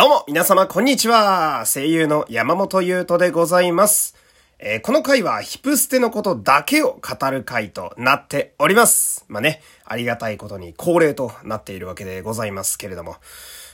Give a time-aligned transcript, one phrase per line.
[0.00, 1.64] どうも、皆様、こんにちは。
[1.66, 4.16] 声優の山本優斗でございます。
[4.58, 9.26] えー、この回はヒプステのことだけを語る回となっております。
[9.28, 13.16] まあね、ありがたいことに恒例となっているわけでございますけれども。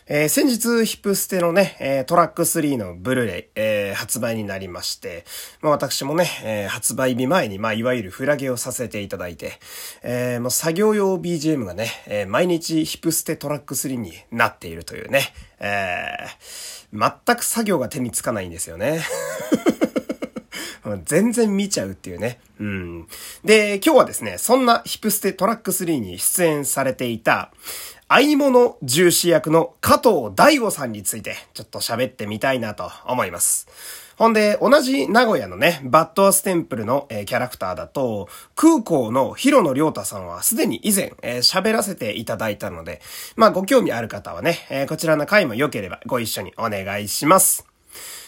[0.08, 5.24] えー、先日、ヒップステのね、えー、トラック3のブルーレイ、えー、発売になりまして、
[5.62, 9.58] まあ私もね、え発売日前に、まあいわゆるフラゲをさせていただいて、
[10.04, 15.22] えもう作業用 BGM がね、え毎日ヒップステトラック3になっているというね、
[15.58, 16.14] え
[16.92, 19.02] 全く作業が手につかないんですよね。
[21.04, 22.38] 全然見ちゃうっていうね。
[22.60, 23.08] うん。
[23.44, 27.50] で、今日はですね、そんなヒップステトラック3に出演されていた、
[28.08, 33.66] 相物重視役の加藤大悟さんについて、ちょっと喋ってみたいなと思います。
[34.16, 43.02] ほんで、同じ名古屋のね、バッドアステンプルの、えー、キャラクターだと、空港の広野良太さんはすでに以前、えー、喋らせていただいたので、
[43.34, 47.75] まあご興味ある方はね、えー、こちらの回も良ければご一緒にお願いします。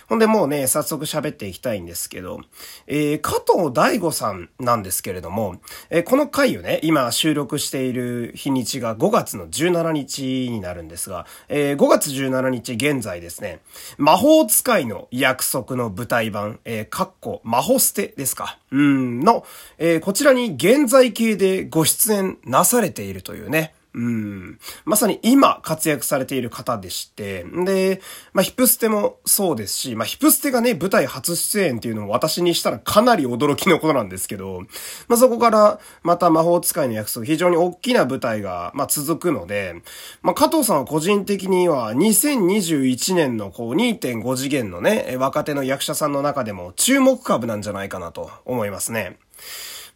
[0.09, 2.41] ほんでもうね、早速喋っていきたいんですけど、
[2.87, 13.61] えー、加藤大悟さんなんですけれども、えー、この回をね、今収録している日にちが5月の17日になるんですが、えー、5月17日現在ですね、
[13.99, 18.59] 魔法使いの約束の舞台版、えー、かっこ、魔法捨てですか。
[18.71, 19.45] うん、の、
[19.77, 24.59] えー、こちらに現在形でご出演なされているというね、うん。
[24.85, 28.01] まさに今活躍されている方でして、で、
[28.33, 34.63] まあ、ヒプステもそうですし、まあ、ヒプステがね、舞台初出演っていうのも私にしたらかなり驚きのことなんですけど、
[35.09, 39.83] まあ、そこからまた魔法使いの約束、非常に大きな舞台が、まあ、続くので、
[40.23, 49.17] まあ、加藤さんは個人的には2021年のこう2.5次元のね、若手の役者さんの中でも注目株なんじゃないかなと思いますね。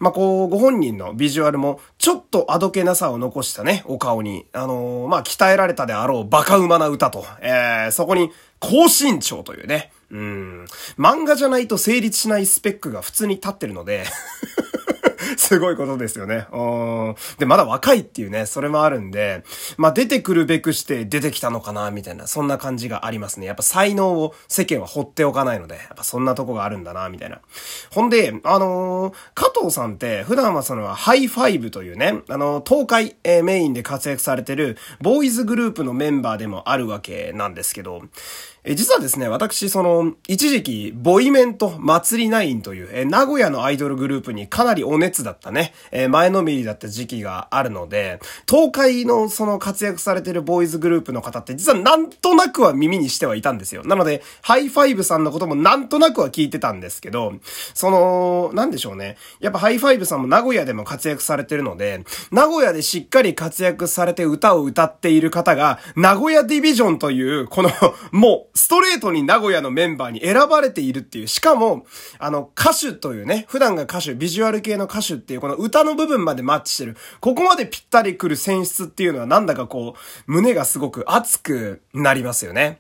[0.03, 10.65] まあ、こう、ご本人のビジュアルも、ちょっとあどけなさを残したね、お顔に、あのー、まあ、鍛えられたであろうバカ馬な歌と、えー、そこに、高身長というね、うん、
[10.99, 14.03] 漫画じゃないと成立しないスペックが普通に立ってるので。
[15.37, 16.47] すごいことですよね。
[16.53, 17.17] うん。
[17.39, 19.45] で、まだ若いっていうね、それもあるんで、
[19.77, 23.47] まあ出てくるべくして出てきたのかな、みたいな、そんな感じがありますね。
[23.47, 27.41] やっぱ才能を世間は放っておかないので、やっぱそんなとこがあるんだな、みたいな。
[27.91, 38.03] ほんで、あのー、加藤さんって普段はそのハイファイブというね、あのー、東海、えー、メインで活躍されてるボーイズグループのメンバーでもあるわけなんですけど、
[38.65, 53.83] え、実はですね、私、その、一時期、ボイメンと祭 nine.という、え、名古屋のアイドルグループにかなりお熱だったね、え、前のめりだった時期があるので、東海のその活躍されてるボーイズグループの方って、実はなんとなくは耳にしてはいたんですよ。
[53.83, 57.33] なので、ハイファイブさんのこともなんとなくは聞いてたんですけど、
[57.75, 59.17] その、なんでしょうね。
[59.41, 67.71] やっぱハイファイブさんも名古屋でも活躍されてるので、名古屋でしっかり活躍されて歌を歌っている方が、名古屋ディビジョンという、この、
[68.13, 71.87] もう、ストレートに名古屋のメンバーに選ばれているっていう、しかも、
[72.19, 76.97] あの、歌手というね、普段が歌手、ビジュアル系の歌手っていう、この歌の部分までマッチしてる。
[77.21, 82.79] ここまでぴったり来る選出っていうのはなんだかこう、胸がすごく熱くなりますよね。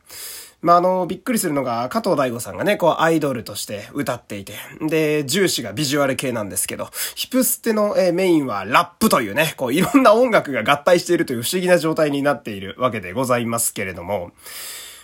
[0.63, 14.31] まあ、あの、びっくりするのが、加藤大悟さんがね、こう、アイドルとして歌っていて、で、重視がビジュアル系なんですけど、ヒプステの、えメインはラップというね、こう、いろんな音楽が合体しているという不思議な状態になっているわけでございますけれども、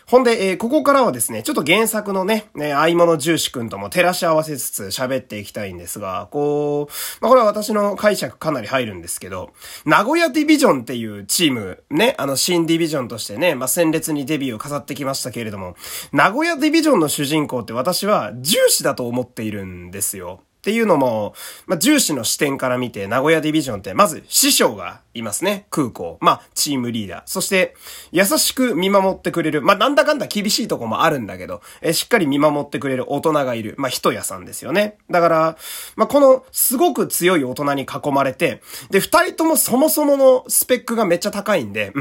[0.08, 9.50] ほんで、えー、ここからはですね、ちょっと原作のね、ね、相物重視くんとも照らし合わせつつ喋っていきたいんですが、こう、まあ、これは私の解釈かなり入るんですけど、
[9.84, 15.76] 名古屋ディビジョンっていうチーム、ね、あの新ディビジョンとしてね、まあ、鮮烈にデビューを飾ってきましたけれども、
[16.10, 20.40] 名古屋ディビジョンの主人公って私は重視だと思っているんですよ。
[20.68, 21.32] っていうのも、
[21.66, 25.66] まあ、重視の視点から見て、名古屋ディビジョンって、まず、師匠がいますね。
[25.70, 26.18] 空港。
[26.20, 27.22] まあ、チームリーダー。
[27.24, 27.74] そして、
[28.12, 29.62] 優しく見守ってくれる。
[29.62, 33.76] まあ、なんだかんだ厳しいとこもあるんだけど、えしっかり見守ってくれる大人がいる。
[33.78, 34.98] まあ、人屋さんですよね。
[35.10, 35.56] だから、
[35.96, 41.94] まあ、この、すごく強い大人に囲まれて、で、二人ともそもそものスペックがめっちゃ高いんで、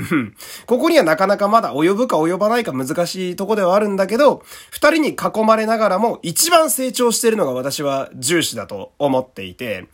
[0.67, 9.85] ここにはなかなかまだ及ぶか及ばないか難しいとこではあるんだけど、二人に囲まれながらも、一番成長してるのが私は重視だと思っていて、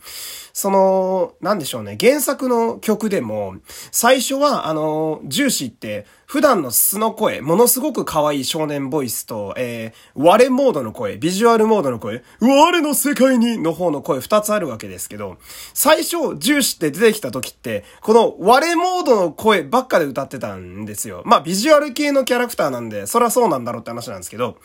[0.54, 3.56] その、なんでしょうね、原作の曲でも、
[3.90, 15.38] 最初は、あの、重視って、普段の素の声、ものすごく可愛い少年ボイスと、えー、我モードの声、ビジュアルモードの声、我の世界にの方の声二つあるわけですけど、
[15.74, 21.22] 最初、重視って出てきた時って、この我モードの声ばっかで歌ってたんですよ。
[21.24, 24.56] まあ、ビジュアル系のキャラクターなんで、そりゃそうなんだろうって話なんですけど、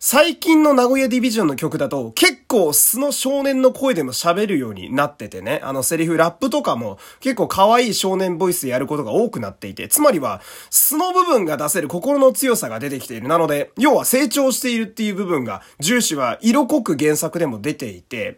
[0.00, 10.40] 最近の名古屋ディビジョンの曲だと結構素の少年の声でも喋るようになっててね、あのセリフラップとかも結構可愛い少年ボイスやることが多くなっていて、つまりは
[10.70, 13.28] 素の部分が出せる心の強さが出てきている。
[13.28, 18.36] なので、要は成長しているっていう部分が、重視は色濃く原作でも出ていて、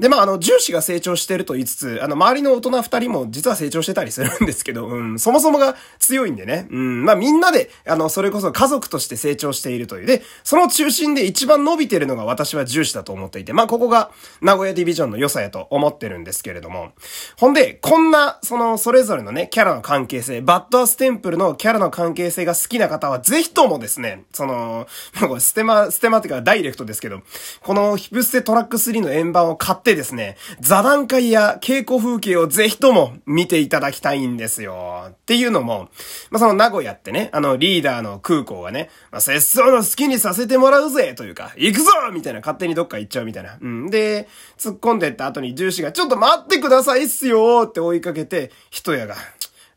[0.00, 10.06] で、まあ、あの、重視が成長してると言いつつ、あの、周りの大人二人も実は成長してたりするんですけど、うん、そもそもが強いんでね、うん、まあ、みんなで、あの、それこそ家族として成長しているという。
[10.06, 14.10] で、その中心で一番伸びてるのが私は重視だと思っていて、まあ、ここが
[14.40, 16.92] 名古屋ディビジョンの良さやと思ってるんですけれども。
[17.36, 24.86] ほんで、こんな、その、それぞれのね、キャラの関係性、バッドアステンプルのキャラの関係性が好きな方は、ぜひともですね、その、
[25.20, 27.20] もうステマ、ステマっていうかダイレクトですけど、
[27.60, 35.08] このヒプステトラック3の円盤を買ってですね、座談会や稽古風景をぜひとも見ていただきたいんですよ。
[35.10, 35.88] っていうのも、
[36.30, 43.58] まあ、その名古屋ってね、あのリーダーの空港がね、まあ、節操の好きにさせてもらうぜというか、行くぞみたいな勝手にどっか行っちゃうみたいな。
[43.60, 43.90] うん。
[43.90, 44.28] で、
[44.58, 49.14] 突っ込んでった後に重視が、ちょっと待ってくださいっすよって追いかけて、人やが、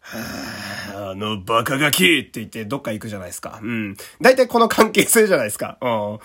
[0.05, 3.59] はあのバカガキって言ってどっか行くじゃないですか。
[3.63, 3.95] うん。
[4.21, 5.77] 大体この関係性じゃないですか。
[5.81, 6.19] うん。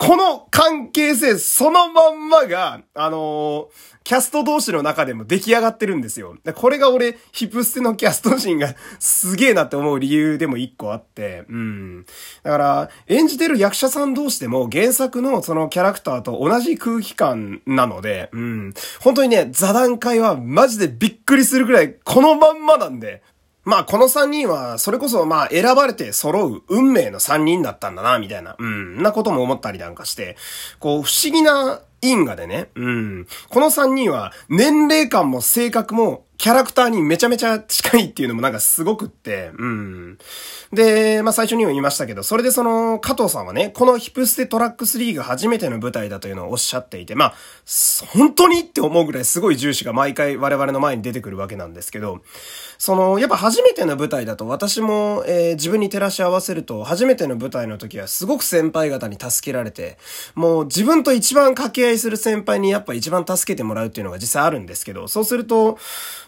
[0.00, 3.68] この関係性そのまんまが、あのー、
[4.02, 6.38] キャスト同士の中でも出来上がってるんですよ。
[6.54, 12.06] これが俺、ヒプステのキャスト陣が すげえなって思う理由でも一個あって、うん。
[12.42, 18.74] だから、演じてる役者さん同士でも原作のそのキャラクターと同じ空気感なので、うん。
[19.00, 23.22] 本当にね、座談会はマジでびっくりするくらいこのまんまなんで、
[23.64, 30.36] まあこの3人は、それこそまあ選ばれて揃う運命の3人だったんだな、みたいな、うん、なことも思ったりなんかして、
[30.78, 33.26] こう不思議な因果でね、うん。
[33.48, 40.18] この3人は年齢感も性格もキャラクターにめちゃめちゃ近いっていうのもなんかすごくって、うん。
[40.72, 47.34] で、まあ最初にも言いましたけど、それでその加藤さんはね、このヒプステトラック3が初めての舞台だというのをおっしゃっていて、まあ、
[48.14, 52.22] 本当にって思うぐらいすごい重視が毎回我々の前に出てくるわけなんですけど、
[52.78, 59.98] その、やっぱ初めての舞台だと私も、えー、自分に照らし合わせると、初めての舞台の時はすごく先輩方に助けられて、
[60.34, 65.78] もう自分と一番掛け合いする先輩にやっぱ一番助けてもらうっていうのが実際あるんですけど、そうすると、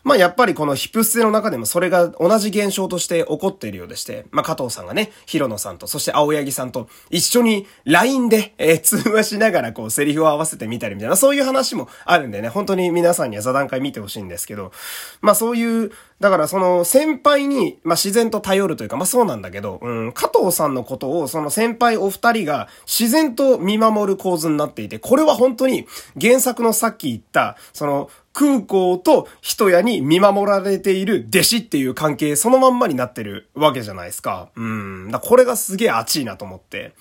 [0.04, 14.72] まあやっぱりこのヒプステの中でもそれが同じ現象として起こっているようでして、まあ加藤さんがね、ヒロノさんと、そして青柳さんと一緒に LINE で、えー、 通話しながらこうセリフを合わせてみたりみたいな、そういう話もあるんでね、本当に皆さんには座談会見てほしいんですけど、
[15.20, 15.92] まあそういう、
[16.22, 25.86] だからその先輩に、まあ、自然と頼るというか、まあ、そうなんだけど、うん、加藤さんのことをその先輩お二人が自然と見守る構図になっていて、これは本本当に
[26.20, 34.48] 原作のさっき言った、その空港と人屋に見守られている弟子っていう関係そのまんまになってるわけじゃないですか。
[34.56, 35.10] うん。
[35.10, 36.92] だこれがすげえ熱いなと思って。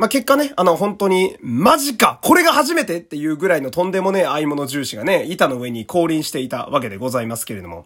[0.00, 7.84] まあ、結果ね、あの、本当に、マジかこれが初めてっていうぐらいのとんでもねえ合い物重視がね、板の上に降臨していたわけでございますけれども。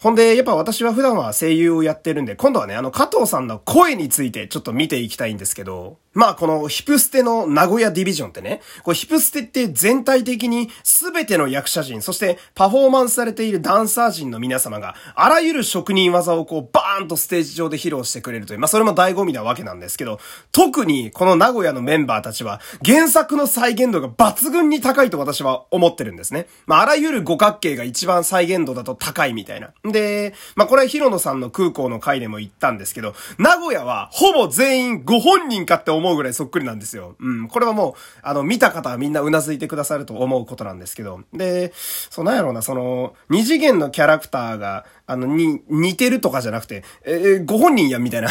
[0.00, 12.21] ほんで、やっぱ私は普段は声優をやってるんで、今度はね、あの、加藤さんの声についてちょっと見ていきたいんですけど、まあ、このヒプステの名古屋ディビジョンってね、これヒプステって全体的に全ての役者陣、そして
[12.54, 20.20] パフォーマンスされているダンサー陣の皆様が、あらゆる職人技をこう、バーンとステージ上で披露してくれるという、まあ、それも醍醐味なわけなんですけど、
[20.52, 26.46] 特にこの名古屋のメンバーたちは、原作の再現度が抜群に高いと私は思ってるんですね。
[26.66, 29.70] まあ、あらゆる五角形が一番再現度だと高いみたいな。
[29.84, 37.16] で、まあ、これはヒロノさんの空港の回でも言ったんですけど、名古屋はほぼ全員ご本人かって思うぐらいそっくりなんですよ。
[37.20, 37.48] うん。
[37.48, 41.20] これはもう、あの、見た方はみんな頷いてくださると思うことなんですけど。
[41.32, 41.72] で、
[42.12, 48.28] そうなんやろうな、その、二次元のキャラクターが、あの、に、似てるとかじゃなくて、えー、ご本人や、みたいな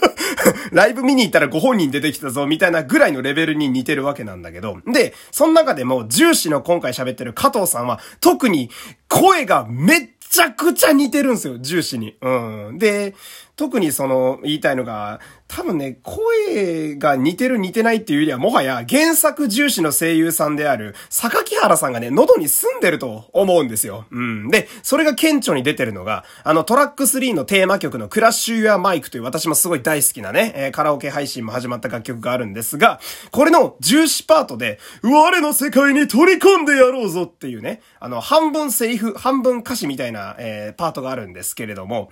[0.72, 4.78] ライブ見に行ったらご本人出てきたぞ、みたいなぐらいのレベルに似てるわけなんだけど。
[4.86, 8.70] で、その中でも、重視の今回喋ってる加藤さんは、特に
[9.08, 12.16] 声がめっちゃくちゃ似てるんですよ、重視に。
[12.22, 12.78] うん。
[12.78, 13.14] で、
[13.56, 24.06] 特にその、言いたいのが、多分ね、声が似てる似てないっていうよりは、もはや原作重視の声優さんである、坂木原さんがね、喉に住んでると思うんですよ。
[24.10, 24.48] うん。
[24.48, 32.98] で、それが顕著に出てるのが、あの、トラック3のテーマ曲のクラッシュユアマイクという私もすごい大好きなね、えー、カラオケ配信も始まった楽曲があるんですが、
[33.30, 42.10] これの重視パートで、我の世界に取り込んでやろうぞっていうね、あの、半分セリフ、半分歌詞みたいな、えー、パートがあるんですけれども、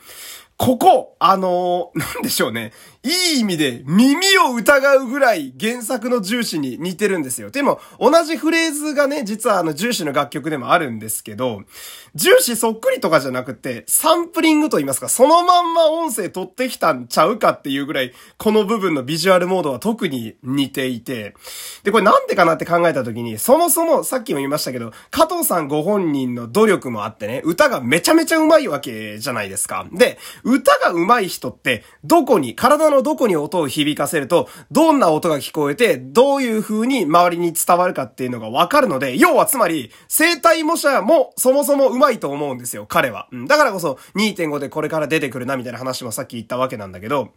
[0.62, 2.73] ここ、あのー、 なんでしょうね。
[3.02, 7.50] いい意味で耳を疑うぐらい原作の重視に似てるんですよ。
[7.50, 11.62] でも、同じフレーズがね、実はあの重視の楽曲でもあるんですけど、
[12.14, 21.35] 重視そっくりとかじゃなくて、サンプリングと言いますか、そのまんま音声取ってきたんちゃうかっていうぐらい、この部分のビジュアルモードは特に似ていて、
[21.83, 29.88] で、これなんでかなって考えた時に、そもそもさっきも言いましたけど、加藤さんご本人の努力もあってね、歌がめちゃめちゃ上手いわけじゃないですか。
[29.90, 30.19] で、
[30.52, 43.28] 歌が上手い人って、どこに、体のどこに音を響かせると、どんな音が聞こえて、どういう風に周りに伝わるかっていうのがわかるので、要はつまり、生体模写もそもそも上手いと思うんですよ、彼は。
[43.49, 47.30] だからこそ2.5でこれから出てくるなみたいな話もさっき言ったわけなんだけど、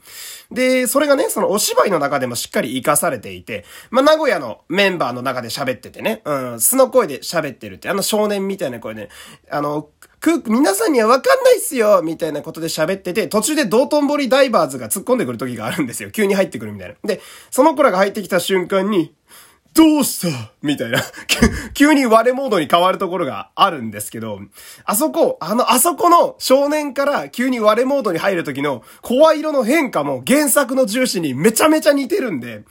[0.51, 9.09] で、それがね、そのお芝居の中でもしっかり活かされていて、ま、名古屋のメンバーの中で喋っててね、うん、素の声で喋ってるって、あの少年みたいな声、ね、
[9.49, 9.89] あの、
[10.25, 16.09] く、皆さんにはわかんないっすよみたいなことで喋ってて、途中で道頓堀ダイバーズが突っ込んでくる時があるんですよ。
[16.09, 16.95] 急に入ってくるみたいな。
[17.03, 19.13] で、その子らが入ってきた瞬間に、
[19.75, 20.51] どうした？
[20.61, 21.01] みたいな。
[21.75, 24.39] 急に割れモードに変わるところがあるんですけど、
[24.85, 32.63] あそこ、あの、あそこの少年から急に割れモードに入る時の声色の変化も原作の重視にめちゃめちゃ似てるんで、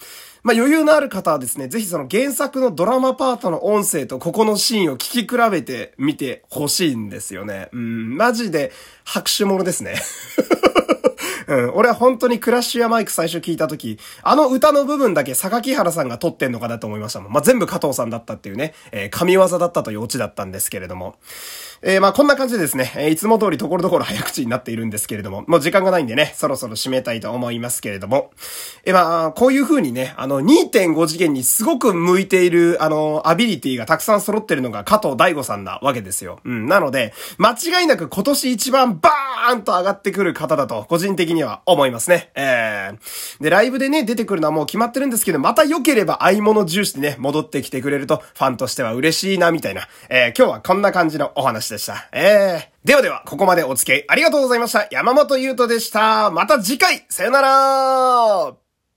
[0.42, 7.68] まあ余裕のある方はですね、ぜひその原作のドラマパートの音声とここのシーンを聞き比べてみてほしいんですよね。
[7.72, 8.72] うん、マジで
[9.04, 9.94] 拍手ものですね。
[11.46, 11.70] うん。
[11.74, 17.32] 俺は本当にクラッシュやマイク最初聞いた時、あの歌の部分だけ榊原さんが撮ってんのかなと思いましたもん。
[17.32, 21.16] まあ、全部加藤さんだったっていうね、えー、神業だったというオチだったんですけれども。
[21.86, 28.30] えー、まあ、こんな感じでですね、えー、いつも通りところどころ早口になっているんですけれども、もう時間がないんでね、そろそろ締めたいと思いますけれども。
[28.84, 36.38] えー、まあ、こういう風にね、あの、2.5次元にすごく向いている、あの、アビリティがたくさん揃ってるのが加藤大悟さんなわけですよ。
[36.44, 36.66] うん。
[36.68, 42.30] なので、間違いなく今年一番バーーンと上がってくる方だと、個人的には思いますね。
[42.34, 43.42] えー。
[43.42, 49.88] で、ライブでね、出てくるのはもう決まってるんですけど、また良ければ合い物重視でね、戻ってきてくれると、ファンとしては嬉しいな、みたいな。
[50.08, 52.08] えー、今日はこんな感じのお話でした。
[52.12, 52.86] えー。
[52.86, 54.86] ではでは、ここまでお付き合いありがとうございました。
[54.90, 56.30] 山本優斗でした。
[56.30, 58.63] また次回、さよなら